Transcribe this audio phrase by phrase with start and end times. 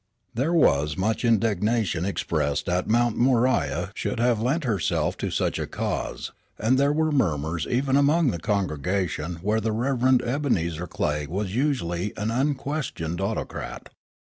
[0.33, 5.67] There was much indignation expressed that Mount Moriah should have lent herself to such a
[5.67, 10.23] cause, and there were murmurs even among the congregation where the Rev.
[10.23, 13.89] Ebenezer Clay was usually an unquestioned autocrat.